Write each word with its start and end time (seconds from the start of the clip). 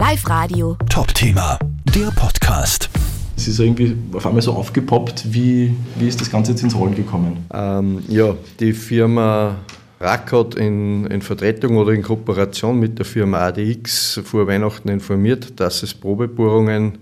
Live 0.00 0.26
Radio. 0.30 0.78
Top 0.88 1.12
Thema, 1.12 1.58
der 1.94 2.10
Podcast. 2.12 2.88
Es 3.36 3.46
ist 3.46 3.60
irgendwie 3.60 3.94
auf 4.14 4.24
einmal 4.24 4.40
so 4.40 4.54
aufgepoppt. 4.54 5.30
Wie, 5.30 5.76
wie 5.96 6.08
ist 6.08 6.18
das 6.22 6.30
Ganze 6.30 6.52
jetzt 6.52 6.62
ins 6.62 6.74
Rollen 6.74 6.94
gekommen? 6.94 7.44
Ähm, 7.52 8.02
ja, 8.08 8.34
die 8.60 8.72
Firma 8.72 9.56
RAK 10.00 10.32
hat 10.32 10.54
in, 10.54 11.04
in, 11.04 11.20
Vertretung 11.20 11.76
oder 11.76 11.92
in 11.92 12.00
Kooperation 12.02 12.80
mit 12.80 12.98
der 12.98 13.04
Firma 13.04 13.40
ADX 13.48 14.22
vor 14.24 14.46
Weihnachten 14.46 14.88
informiert, 14.88 15.60
dass 15.60 15.82
es 15.82 15.92
Probebohrungen 15.92 16.96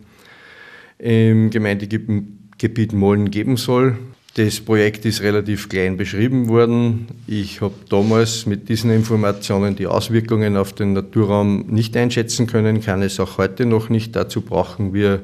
im 0.98 1.50
Gemeindegebiet 1.50 2.92
Mollen 2.94 3.30
geben 3.30 3.56
soll. 3.56 3.96
Das 4.38 4.60
Projekt 4.60 5.04
ist 5.04 5.20
relativ 5.20 5.68
klein 5.68 5.96
beschrieben 5.96 6.46
worden. 6.46 7.08
Ich 7.26 7.60
habe 7.60 7.74
damals 7.88 8.46
mit 8.46 8.68
diesen 8.68 8.92
Informationen 8.92 9.74
die 9.74 9.88
Auswirkungen 9.88 10.56
auf 10.56 10.72
den 10.72 10.92
Naturraum 10.92 11.64
nicht 11.66 11.96
einschätzen 11.96 12.46
können, 12.46 12.80
kann 12.80 13.02
es 13.02 13.18
auch 13.18 13.36
heute 13.38 13.66
noch 13.66 13.88
nicht. 13.88 14.14
Dazu 14.14 14.42
brauchen 14.42 14.94
wir 14.94 15.22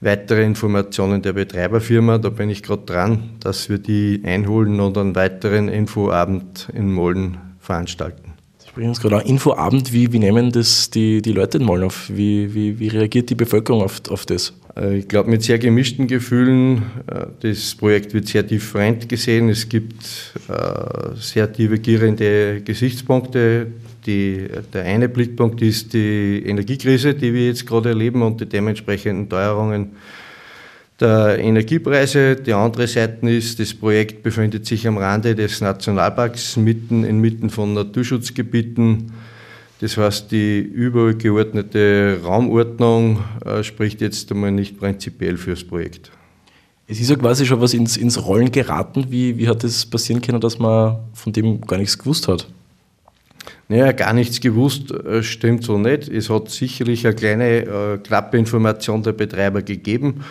weitere 0.00 0.44
Informationen 0.44 1.22
der 1.22 1.32
Betreiberfirma. 1.32 2.18
Da 2.18 2.28
bin 2.28 2.48
ich 2.48 2.62
gerade 2.62 2.84
dran, 2.86 3.30
dass 3.40 3.68
wir 3.68 3.78
die 3.78 4.22
einholen 4.24 4.78
und 4.78 4.96
einen 4.96 5.16
weiteren 5.16 5.68
Infoabend 5.68 6.68
in 6.72 6.92
Mollen 6.92 7.38
veranstalten. 7.58 8.34
Sie 8.58 8.68
sprechen 8.68 8.90
uns 8.90 9.00
gerade 9.00 9.16
auch 9.16 9.24
Infoabend. 9.24 9.92
Wie, 9.92 10.12
wie 10.12 10.20
nehmen 10.20 10.52
das 10.52 10.90
die, 10.90 11.20
die 11.20 11.32
Leute 11.32 11.58
in 11.58 11.64
Mollen 11.64 11.82
auf? 11.82 12.08
Wie, 12.14 12.54
wie, 12.54 12.78
wie 12.78 12.86
reagiert 12.86 13.28
die 13.28 13.34
Bevölkerung 13.34 13.82
auf, 13.82 14.02
auf 14.08 14.24
das? 14.24 14.52
Äh, 14.76 14.98
ich 14.98 15.08
glaube, 15.08 15.30
mit 15.30 15.42
sehr 15.42 15.58
gemischten 15.58 16.06
Gefühlen. 16.06 16.82
Äh, 17.06 17.26
das 17.40 17.74
Projekt 17.74 18.14
wird 18.14 18.28
sehr 18.28 18.42
different 18.42 19.08
gesehen. 19.08 19.48
Es 19.48 19.68
gibt 19.68 20.04
äh, 20.48 21.14
sehr 21.16 21.46
divergierende 21.46 22.60
Gesichtspunkte. 22.62 23.68
Die, 24.06 24.46
der 24.72 24.84
eine 24.84 25.08
Blickpunkt 25.08 25.60
ist 25.62 25.92
die 25.92 26.42
Energiekrise, 26.46 27.14
die 27.14 27.34
wir 27.34 27.46
jetzt 27.46 27.66
gerade 27.66 27.88
erleben 27.88 28.22
und 28.22 28.40
die 28.40 28.46
dementsprechenden 28.46 29.28
Teuerungen 29.28 29.96
der 31.00 31.38
Energiepreise. 31.40 32.36
Die 32.36 32.52
andere 32.52 32.86
Seite 32.86 33.28
ist, 33.28 33.58
das 33.58 33.74
Projekt 33.74 34.22
befindet 34.22 34.64
sich 34.64 34.86
am 34.86 34.96
Rande 34.96 35.34
des 35.34 35.60
Nationalparks, 35.60 36.56
mitten 36.56 37.02
inmitten 37.02 37.50
von 37.50 37.74
Naturschutzgebieten. 37.74 39.12
Das 39.80 39.96
heißt, 39.96 40.32
die 40.32 40.58
übergeordnete 40.58 42.20
Raumordnung 42.24 43.22
äh, 43.44 43.62
spricht 43.62 44.00
jetzt 44.00 44.30
einmal 44.32 44.50
nicht 44.50 44.78
prinzipiell 44.78 45.36
fürs 45.36 45.64
Projekt. 45.64 46.10
Es 46.88 47.00
ist 47.00 47.10
ja 47.10 47.16
quasi 47.16 47.44
schon 47.44 47.60
was 47.60 47.74
ins, 47.74 47.96
ins 47.96 48.24
Rollen 48.24 48.50
geraten. 48.50 49.06
Wie, 49.10 49.36
wie 49.36 49.48
hat 49.48 49.64
es 49.64 49.84
passieren 49.84 50.22
können, 50.22 50.40
dass 50.40 50.58
man 50.58 50.98
von 51.12 51.32
dem 51.32 51.60
gar 51.60 51.78
nichts 51.78 51.98
gewusst 51.98 52.28
hat? 52.28 52.46
Naja, 53.68 53.92
gar 53.92 54.12
nichts 54.12 54.40
gewusst 54.40 54.92
äh, 54.92 55.22
stimmt 55.22 55.64
so 55.64 55.76
nicht. 55.76 56.08
Es 56.08 56.30
hat 56.30 56.48
sicherlich 56.48 57.04
eine 57.04 57.16
kleine, 57.16 57.58
äh, 57.58 57.98
knappe 57.98 58.38
Information 58.38 59.02
der 59.02 59.12
Betreiber 59.12 59.62
gegeben. 59.62 60.24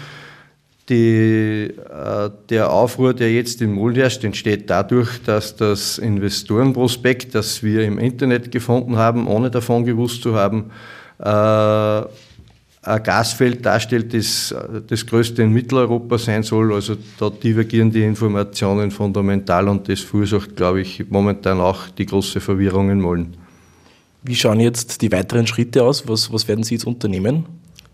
Die, 0.88 1.72
äh, 1.74 2.30
der 2.50 2.72
Aufruhr, 2.72 3.16
der 3.16 3.34
jetzt 3.34 3.62
in 3.62 3.74
Mulden 3.74 4.02
herrscht, 4.02 4.24
entsteht 4.24 4.70
dadurch, 4.70 5.22
dass 5.24 5.56
das 5.56 5.98
Investorenprospekt, 5.98 7.34
das 7.34 7.64
wir 7.64 7.84
im 7.84 7.98
Internet 7.98 8.52
gefunden 8.52 8.96
haben, 8.96 9.28
ohne 9.28 9.50
davon 9.50 9.84
gewusst 9.84 10.22
zu 10.22 10.36
haben, 10.36 10.70
äh, 11.18 12.04
ein 12.88 13.02
Gasfeld 13.02 13.66
darstellt, 13.66 14.14
das 14.14 14.54
das 14.88 15.06
größte 15.06 15.42
in 15.42 15.52
Mitteleuropa 15.52 16.20
sein 16.20 16.44
soll. 16.44 16.72
Also 16.72 16.96
da 17.18 17.32
divergieren 17.32 17.90
die 17.92 18.04
Informationen 18.04 18.92
fundamental 18.92 19.68
und 19.68 19.90
das 19.90 20.02
verursacht, 20.02 20.56
glaube 20.56 20.82
ich, 20.82 21.04
momentan 21.10 21.60
auch 21.60 21.90
die 21.90 22.06
große 22.06 22.40
Verwirrung 22.40 22.92
in 22.92 23.02
Mollen. 23.02 23.38
Wie 24.22 24.36
schauen 24.36 24.60
jetzt 24.60 25.02
die 25.02 25.12
weiteren 25.12 25.48
Schritte 25.48 25.84
aus? 25.84 26.08
Was, 26.08 26.32
was 26.32 26.48
werden 26.48 26.64
Sie 26.64 26.76
jetzt 26.76 26.86
unternehmen? 26.86 27.46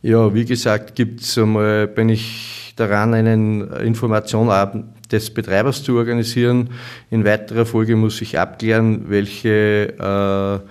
Ja, 0.02 0.34
wie 0.34 0.46
gesagt, 0.46 0.96
gibt's 0.96 1.38
einmal, 1.38 1.88
bin 1.88 2.10
ich 2.10 2.61
daran, 2.82 3.14
einen 3.14 3.72
Informationabend 3.72 4.86
des 5.12 5.30
Betreibers 5.30 5.84
zu 5.84 5.96
organisieren. 5.96 6.70
In 7.10 7.26
weiterer 7.26 7.66
Folge 7.66 7.96
muss 7.96 8.22
ich 8.22 8.40
abklären, 8.40 9.10
welche 9.10 9.94
äh, 9.98 10.68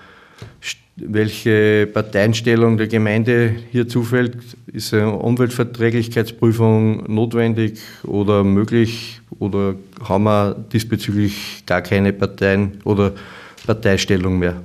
welche 1.00 1.88
Parteienstellung 1.92 2.76
der 2.76 2.86
Gemeinde 2.86 3.54
hier 3.70 3.88
zufällt. 3.88 4.36
Ist 4.66 4.92
eine 4.92 5.12
Umweltverträglichkeitsprüfung 5.12 7.12
notwendig 7.12 7.80
oder 8.04 8.44
möglich 8.44 9.20
oder 9.38 9.74
haben 10.06 10.24
wir 10.24 10.56
diesbezüglich 10.72 11.64
gar 11.66 11.80
keine 11.80 12.12
Parteien 12.12 12.80
oder 12.84 13.12
Parteistellung 13.66 14.38
mehr? 14.38 14.56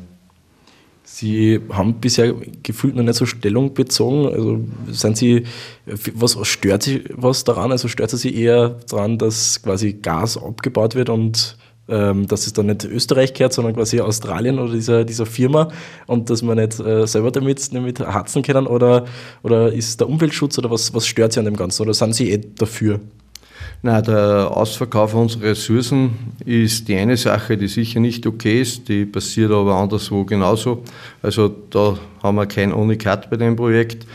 Sie 1.18 1.62
haben 1.72 2.02
bisher 2.02 2.36
gefühlt 2.62 2.94
noch 2.94 3.04
nicht 3.04 3.16
so 3.16 3.26
Stellung 3.26 3.74
bezogen. 3.74 4.28
Also 4.28 4.60
sind 4.92 5.16
Sie, 5.16 5.44
was 5.86 6.38
stört 6.46 6.84
Sie 6.84 7.06
was 7.14 7.46
daran? 7.46 7.72
Also 7.72 7.88
stört 7.88 8.10
Sie 8.10 8.36
eher 8.36 8.76
daran, 8.90 9.18
dass 9.18 9.62
quasi 9.62 9.94
Gas 9.94 10.38
abgebaut 10.38 10.94
wird 10.94 11.08
und 11.08 11.56
ähm, 11.88 12.28
dass 12.28 12.48
es 12.48 12.52
dann 12.52 12.66
nicht 12.66 12.84
Österreich 12.84 13.34
gehört, 13.34 13.54
sondern 13.54 13.76
quasi 13.76 14.02
Australien 14.02 14.60
oder 14.60 14.74
dieser, 14.74 15.06
dieser 15.06 15.26
Firma 15.26 15.70
und 16.06 16.30
dass 16.30 16.42
man 16.42 16.58
nicht 16.58 16.82
äh, 16.82 17.08
selber 17.08 17.32
damit, 17.32 17.74
damit 17.74 18.02
harzen 18.02 18.42
können 18.42 18.68
oder, 18.68 19.06
oder 19.42 19.72
ist 19.72 20.02
der 20.02 20.10
Umweltschutz 20.10 20.58
oder 20.58 20.70
was, 20.70 20.94
was 20.94 21.08
stört 21.08 21.32
Sie 21.32 21.40
an 21.40 21.46
dem 21.46 21.56
Ganzen 21.56 21.84
oder 21.84 21.94
sind 21.94 22.14
Sie 22.14 22.30
eh 22.30 22.40
dafür? 22.40 23.00
Na, 23.82 24.02
der 24.02 24.50
Ausverkauf 24.52 25.14
unserer 25.14 25.44
Ressourcen 25.44 26.12
ist 26.44 26.88
die 26.88 26.96
eine 26.96 27.18
Sache, 27.18 27.56
die 27.58 27.68
sicher 27.68 28.00
nicht 28.00 28.26
okay 28.26 28.62
ist, 28.62 28.90
die 28.90 29.06
passiert 29.06 29.52
aber 29.52 29.76
anderswo 29.76 30.24
genauso. 30.26 30.84
Also 31.22 31.50
da 31.70 31.98
haben 32.24 32.36
wir 32.36 32.48
kein 32.48 32.74
Unikat 32.74 33.30
bei 33.30 33.38
dem 33.38 33.56
Projekt. 33.56 34.08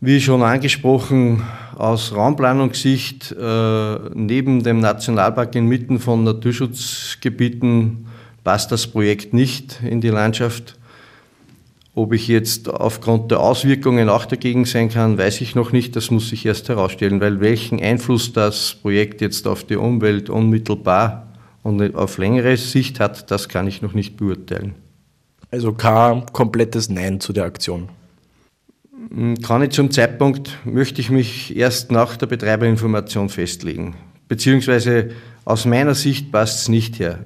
Wie 0.00 0.20
schon 0.20 0.42
angesprochen, 0.42 1.42
aus 1.76 2.14
Raumplanungssicht 2.14 3.32
äh, 3.32 3.98
neben 4.14 4.62
dem 4.62 4.80
Nationalpark 4.80 5.54
inmitten 5.54 5.98
von 5.98 6.24
Naturschutzgebieten 6.24 8.06
passt 8.44 8.72
das 8.72 8.86
Projekt 8.86 9.32
nicht 9.32 9.80
in 9.82 10.00
die 10.00 10.08
Landschaft. 10.08 10.76
Ob 11.96 12.12
ich 12.12 12.28
jetzt 12.28 12.68
aufgrund 12.68 13.30
der 13.30 13.40
Auswirkungen 13.40 14.10
auch 14.10 14.26
dagegen 14.26 14.66
sein 14.66 14.90
kann, 14.90 15.16
weiß 15.16 15.40
ich 15.40 15.54
noch 15.54 15.72
nicht. 15.72 15.96
Das 15.96 16.10
muss 16.10 16.28
sich 16.28 16.44
erst 16.44 16.68
herausstellen, 16.68 17.22
weil 17.22 17.40
welchen 17.40 17.80
Einfluss 17.80 18.34
das 18.34 18.74
Projekt 18.74 19.22
jetzt 19.22 19.46
auf 19.46 19.64
die 19.64 19.76
Umwelt 19.76 20.28
unmittelbar 20.28 21.32
und 21.62 21.96
auf 21.96 22.18
längere 22.18 22.58
Sicht 22.58 23.00
hat, 23.00 23.30
das 23.30 23.48
kann 23.48 23.66
ich 23.66 23.80
noch 23.80 23.94
nicht 23.94 24.18
beurteilen. 24.18 24.74
Also 25.50 25.72
kein 25.72 26.26
komplettes 26.26 26.90
Nein 26.90 27.18
zu 27.18 27.32
der 27.32 27.44
Aktion. 27.44 27.88
Hm, 29.08 29.40
kann 29.40 29.62
ich 29.62 29.70
zum 29.70 29.90
Zeitpunkt, 29.90 30.50
möchte 30.66 31.00
ich 31.00 31.08
mich 31.08 31.56
erst 31.56 31.90
nach 31.90 32.18
der 32.18 32.26
Betreiberinformation 32.26 33.30
festlegen. 33.30 33.96
Beziehungsweise 34.28 35.12
aus 35.46 35.64
meiner 35.64 35.94
Sicht 35.94 36.30
passt 36.30 36.60
es 36.60 36.68
nicht 36.68 36.98
her. 36.98 37.20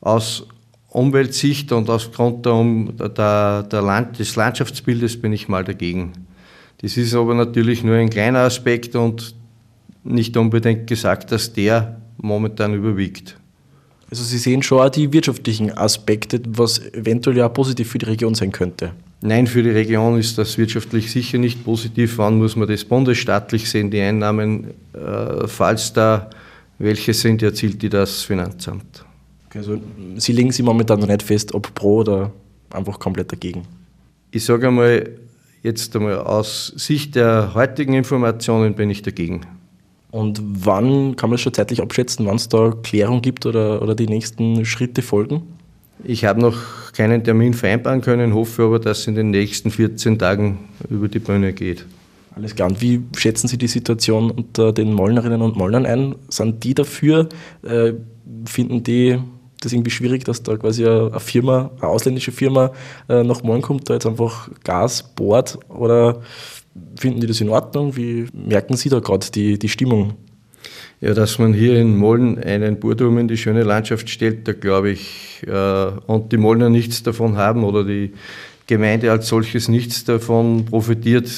Aus 0.00 0.48
Umweltsicht 0.88 1.72
und 1.72 1.90
aufgrund 1.90 2.46
der, 2.46 3.08
der, 3.08 3.62
der 3.64 3.82
Land, 3.82 4.18
des 4.18 4.36
Landschaftsbildes 4.36 5.20
bin 5.20 5.32
ich 5.32 5.48
mal 5.48 5.64
dagegen. 5.64 6.12
Das 6.78 6.96
ist 6.96 7.14
aber 7.14 7.34
natürlich 7.34 7.82
nur 7.82 7.96
ein 7.96 8.10
kleiner 8.10 8.40
Aspekt 8.40 8.94
und 8.94 9.34
nicht 10.04 10.36
unbedingt 10.36 10.86
gesagt, 10.86 11.32
dass 11.32 11.52
der 11.52 12.00
momentan 12.18 12.74
überwiegt. 12.74 13.36
Also 14.10 14.22
Sie 14.22 14.38
sehen 14.38 14.62
schon 14.62 14.80
auch 14.80 14.90
die 14.90 15.12
wirtschaftlichen 15.12 15.76
Aspekte, 15.76 16.40
was 16.46 16.78
eventuell 16.92 17.36
ja 17.36 17.48
positiv 17.48 17.90
für 17.90 17.98
die 17.98 18.06
Region 18.06 18.34
sein 18.34 18.52
könnte. 18.52 18.92
Nein, 19.20 19.46
für 19.46 19.62
die 19.62 19.70
Region 19.70 20.18
ist 20.18 20.38
das 20.38 20.58
wirtschaftlich 20.58 21.10
sicher 21.10 21.38
nicht 21.38 21.64
positiv. 21.64 22.18
Wann 22.18 22.38
muss 22.38 22.54
man 22.54 22.68
das 22.68 22.84
bundesstaatlich 22.84 23.68
sehen, 23.68 23.90
die 23.90 24.00
Einnahmen? 24.00 24.68
Äh, 24.92 25.48
falls 25.48 25.92
da 25.92 26.30
welche 26.78 27.14
sind, 27.14 27.42
erzielt 27.42 27.82
die 27.82 27.88
das 27.88 28.22
Finanzamt. 28.22 29.05
Also 29.56 29.78
Sie 30.16 30.32
legen 30.32 30.52
sich 30.52 30.64
momentan 30.64 31.00
noch 31.00 31.08
nicht 31.08 31.22
fest, 31.22 31.54
ob 31.54 31.74
pro 31.74 31.98
oder 31.98 32.32
einfach 32.70 32.98
komplett 32.98 33.32
dagegen? 33.32 33.62
Ich 34.30 34.44
sage 34.44 34.68
einmal, 34.68 35.10
jetzt 35.62 35.94
einmal 35.96 36.18
aus 36.18 36.72
Sicht 36.76 37.14
der 37.14 37.54
heutigen 37.54 37.94
Informationen 37.94 38.74
bin 38.74 38.90
ich 38.90 39.02
dagegen. 39.02 39.42
Und 40.10 40.40
wann 40.42 41.16
kann 41.16 41.30
man 41.30 41.38
schon 41.38 41.52
zeitlich 41.52 41.82
abschätzen, 41.82 42.26
wann 42.26 42.36
es 42.36 42.48
da 42.48 42.72
Klärung 42.82 43.22
gibt 43.22 43.44
oder, 43.44 43.82
oder 43.82 43.94
die 43.94 44.06
nächsten 44.06 44.64
Schritte 44.64 45.02
folgen? 45.02 45.42
Ich 46.04 46.24
habe 46.24 46.40
noch 46.40 46.92
keinen 46.92 47.24
Termin 47.24 47.54
vereinbaren 47.54 48.00
können, 48.00 48.34
hoffe 48.34 48.64
aber, 48.64 48.78
dass 48.78 49.00
es 49.00 49.06
in 49.06 49.14
den 49.14 49.30
nächsten 49.30 49.70
14 49.70 50.18
Tagen 50.18 50.58
über 50.88 51.08
die 51.08 51.18
Bühne 51.18 51.52
geht. 51.52 51.84
Alles 52.34 52.54
klar. 52.54 52.68
Und 52.68 52.82
wie 52.82 53.02
schätzen 53.16 53.48
Sie 53.48 53.56
die 53.56 53.66
Situation 53.66 54.30
unter 54.30 54.72
den 54.72 54.92
Mollnerinnen 54.92 55.40
und 55.40 55.56
Mollnern 55.56 55.86
ein? 55.86 56.14
Sind 56.28 56.62
die 56.64 56.74
dafür? 56.74 57.28
Äh, 57.62 57.94
finden 58.44 58.82
die 58.82 59.18
das 59.60 59.72
irgendwie 59.72 59.90
schwierig, 59.90 60.24
dass 60.24 60.42
da 60.42 60.56
quasi 60.56 60.86
eine 60.86 61.18
Firma, 61.20 61.70
eine 61.80 61.88
ausländische 61.88 62.32
Firma 62.32 62.72
äh, 63.08 63.22
nach 63.22 63.42
Mollen 63.42 63.62
kommt, 63.62 63.88
da 63.88 63.94
jetzt 63.94 64.06
einfach 64.06 64.50
Gas 64.64 65.02
bohrt? 65.02 65.58
Oder 65.68 66.20
finden 66.96 67.20
die 67.20 67.26
das 67.26 67.40
in 67.40 67.48
Ordnung? 67.48 67.96
Wie 67.96 68.26
merken 68.32 68.76
Sie 68.76 68.88
da 68.88 69.00
gerade 69.00 69.26
die, 69.30 69.58
die 69.58 69.68
Stimmung? 69.68 70.14
Ja, 71.00 71.12
dass 71.14 71.38
man 71.38 71.52
hier 71.52 71.78
in 71.78 71.96
Mollen 71.96 72.42
einen 72.42 72.80
Burturm 72.80 73.18
in 73.18 73.28
die 73.28 73.36
schöne 73.36 73.62
Landschaft 73.62 74.08
stellt, 74.08 74.48
da 74.48 74.52
glaube 74.52 74.90
ich, 74.90 75.44
äh, 75.46 75.90
und 76.06 76.32
die 76.32 76.38
Mollner 76.38 76.70
nichts 76.70 77.02
davon 77.02 77.36
haben 77.36 77.64
oder 77.64 77.84
die, 77.84 78.12
Gemeinde 78.66 79.12
als 79.12 79.28
solches 79.28 79.68
nichts 79.68 80.04
davon 80.04 80.64
profitiert, 80.64 81.30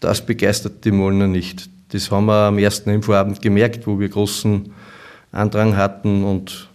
das 0.00 0.24
begeistert 0.24 0.84
die 0.84 0.90
Mollner 0.90 1.26
nicht. 1.26 1.70
Das 1.90 2.10
haben 2.10 2.26
wir 2.26 2.48
am 2.48 2.58
ersten 2.58 2.90
Infoabend 2.90 3.40
gemerkt, 3.40 3.86
wo 3.86 3.98
wir 3.98 4.08
großen 4.08 4.72
Andrang 5.32 5.76
hatten 5.76 6.22
und 6.22 6.68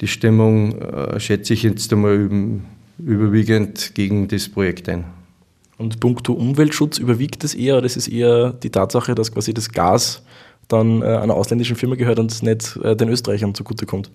die 0.00 0.06
Stimmung 0.06 0.78
äh, 0.80 1.20
schätze 1.20 1.54
ich 1.54 1.62
jetzt 1.62 1.92
einmal 1.92 2.28
überwiegend 2.98 3.94
gegen 3.94 4.28
das 4.28 4.48
Projekt 4.48 4.88
ein. 4.88 5.04
Und 5.78 6.00
puncto 6.00 6.34
Umweltschutz 6.34 6.98
überwiegt 6.98 7.42
das 7.42 7.54
eher, 7.54 7.78
oder 7.78 7.86
ist 7.86 7.96
es 7.96 8.06
eher 8.06 8.52
die 8.52 8.70
Tatsache, 8.70 9.14
dass 9.14 9.32
quasi 9.32 9.54
das 9.54 9.70
Gas 9.70 10.22
dann 10.68 11.02
äh, 11.02 11.06
einer 11.06 11.34
ausländischen 11.34 11.76
Firma 11.76 11.94
gehört 11.94 12.18
und 12.18 12.42
nicht 12.42 12.76
äh, 12.82 12.94
den 12.94 13.08
Österreichern 13.08 13.54
zugutekommt? 13.54 14.10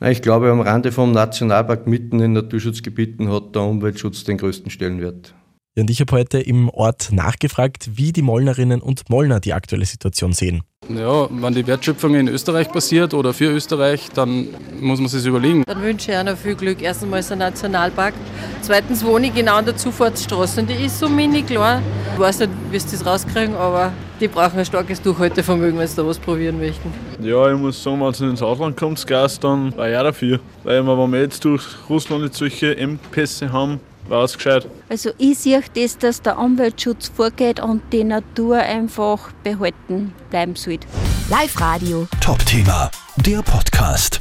Ich 0.00 0.20
glaube, 0.20 0.50
am 0.50 0.60
Rande 0.60 0.90
vom 0.90 1.12
Nationalpark 1.12 1.86
mitten 1.86 2.20
in 2.20 2.32
Naturschutzgebieten 2.32 3.30
hat 3.30 3.54
der 3.54 3.62
Umweltschutz 3.62 4.24
den 4.24 4.36
größten 4.36 4.70
Stellenwert. 4.70 5.32
Ja, 5.74 5.84
und 5.84 5.88
ich 5.88 6.00
habe 6.02 6.12
heute 6.12 6.38
im 6.38 6.68
Ort 6.68 7.12
nachgefragt, 7.12 7.92
wie 7.94 8.12
die 8.12 8.20
Mollnerinnen 8.20 8.82
und 8.82 9.08
Mollner 9.08 9.40
die 9.40 9.54
aktuelle 9.54 9.86
Situation 9.86 10.34
sehen. 10.34 10.62
Ja, 10.90 11.28
wenn 11.30 11.54
die 11.54 11.66
Wertschöpfung 11.66 12.14
in 12.14 12.28
Österreich 12.28 12.70
passiert 12.70 13.14
oder 13.14 13.32
für 13.32 13.46
Österreich, 13.46 14.10
dann 14.14 14.48
muss 14.78 15.00
man 15.00 15.08
sich 15.08 15.24
überlegen. 15.24 15.62
Dann 15.66 15.80
wünsche 15.80 16.10
ich 16.10 16.16
einer 16.18 16.36
viel 16.36 16.56
Glück. 16.56 16.82
Erstens 16.82 17.08
mal 17.08 17.20
ist 17.20 17.32
ein 17.32 17.38
Nationalpark. 17.38 18.12
Zweitens 18.60 19.02
wohne 19.02 19.28
ich 19.28 19.34
genau 19.34 19.54
an 19.54 19.64
der 19.64 19.74
Zufahrtsstraße 19.74 20.60
und 20.60 20.68
die 20.68 20.74
ist 20.74 20.98
so 20.98 21.08
mini 21.08 21.40
klein. 21.40 21.82
Ich 22.12 22.20
weiß 22.20 22.40
nicht, 22.40 22.50
wie 22.70 22.78
sie 22.78 22.90
das 22.90 23.06
rauskriegen, 23.06 23.54
aber 23.54 23.94
die 24.20 24.28
brauchen 24.28 24.58
ein 24.58 24.66
starkes 24.66 25.00
Durchhaltevermögen, 25.00 25.78
wenn 25.78 25.88
sie 25.88 25.96
da 25.96 26.06
was 26.06 26.18
probieren 26.18 26.58
möchten. 26.58 26.92
Ja, 27.22 27.50
ich 27.50 27.58
muss 27.58 27.82
sagen, 27.82 27.98
wenn 27.98 28.08
es 28.08 28.20
ins 28.20 28.42
Ausland 28.42 28.76
kommt, 28.76 28.98
das 28.98 29.06
Gas, 29.06 29.40
dann 29.40 29.74
war 29.74 29.88
ich 29.88 29.96
auch 29.96 30.02
dafür. 30.02 30.38
Weil 30.64 30.82
wir, 30.82 30.98
wenn 30.98 31.12
wir 31.12 31.20
jetzt 31.22 31.42
durch 31.46 31.64
Russland 31.88 32.24
nicht 32.24 32.34
solche 32.34 32.76
Engpässe 32.76 33.50
haben, 33.50 33.80
war 34.12 34.24
es 34.24 34.34
gescheit. 34.34 34.68
Also 34.88 35.10
ich 35.18 35.38
sehe 35.38 35.62
das, 35.74 35.98
dass 35.98 36.22
der 36.22 36.38
Umweltschutz 36.38 37.08
vorgeht 37.08 37.58
und 37.58 37.82
die 37.92 38.04
Natur 38.04 38.58
einfach 38.58 39.32
behalten 39.42 40.14
bleiben 40.30 40.54
sollte. 40.54 40.86
Live 41.28 41.60
Radio. 41.60 42.06
Top 42.20 42.44
Thema, 42.46 42.90
der 43.16 43.42
Podcast. 43.42 44.20